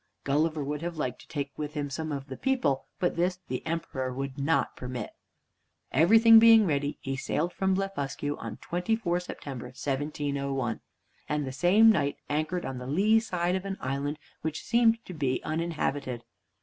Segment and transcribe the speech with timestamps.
[0.23, 3.63] Gulliver would have liked to take with him some of the people, but this the
[3.67, 5.11] Emperor would not permit.
[5.91, 10.79] Everything being ready, he sailed from Blefuscu on 24th September 1701,
[11.29, 15.13] and the same night anchored on the lee side of an island which seemed to
[15.13, 16.23] be uninhabited.